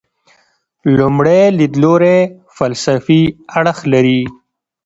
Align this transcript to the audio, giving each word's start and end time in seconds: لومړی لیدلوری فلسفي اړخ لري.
لومړی 0.97 1.41
لیدلوری 1.59 2.19
فلسفي 2.57 3.21
اړخ 3.57 3.77
لري. 3.93 4.21